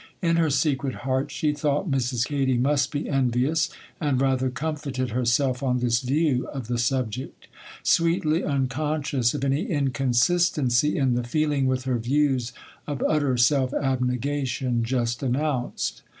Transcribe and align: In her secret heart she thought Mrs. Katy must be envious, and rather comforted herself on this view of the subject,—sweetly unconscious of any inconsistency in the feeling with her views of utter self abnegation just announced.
In 0.19 0.37
her 0.37 0.49
secret 0.49 0.95
heart 1.05 1.29
she 1.29 1.53
thought 1.53 1.87
Mrs. 1.91 2.25
Katy 2.27 2.57
must 2.57 2.91
be 2.91 3.07
envious, 3.07 3.69
and 3.99 4.19
rather 4.19 4.49
comforted 4.49 5.11
herself 5.11 5.61
on 5.61 5.77
this 5.77 5.99
view 5.99 6.47
of 6.47 6.65
the 6.65 6.79
subject,—sweetly 6.79 8.43
unconscious 8.43 9.35
of 9.35 9.45
any 9.45 9.67
inconsistency 9.69 10.97
in 10.97 11.13
the 11.13 11.23
feeling 11.23 11.67
with 11.67 11.83
her 11.83 11.99
views 11.99 12.51
of 12.87 13.03
utter 13.07 13.37
self 13.37 13.75
abnegation 13.75 14.83
just 14.83 15.21
announced. 15.21 16.01